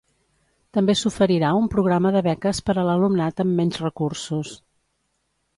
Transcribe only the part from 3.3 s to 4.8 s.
amb menys recursos.